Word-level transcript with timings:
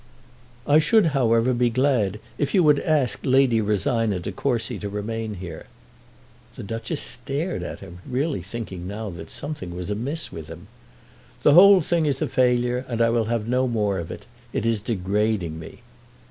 "I 0.65 0.79
should, 0.79 1.05
however, 1.13 1.53
be 1.53 1.69
glad 1.69 2.19
if 2.39 2.55
you 2.55 2.63
would 2.63 2.79
ask 2.79 3.19
Lady 3.23 3.61
Rosina 3.61 4.17
De 4.19 4.31
Courcy 4.31 4.79
to 4.79 4.89
remain 4.89 5.35
here." 5.35 5.67
The 6.55 6.63
Duchess 6.63 6.99
stared 6.99 7.61
at 7.61 7.81
him, 7.81 7.99
really 8.09 8.41
thinking 8.41 8.87
now 8.87 9.11
that 9.11 9.29
something 9.29 9.75
was 9.75 9.91
amiss 9.91 10.31
with 10.31 10.47
him. 10.47 10.65
"The 11.43 11.53
whole 11.53 11.81
thing 11.81 12.07
is 12.07 12.19
a 12.19 12.27
failure 12.27 12.83
and 12.87 12.99
I 12.99 13.11
will 13.11 13.25
have 13.25 13.47
no 13.47 13.67
more 13.67 13.99
of 13.99 14.09
it. 14.09 14.25
It 14.53 14.65
is 14.65 14.79
degrading 14.79 15.59
me." 15.59 15.81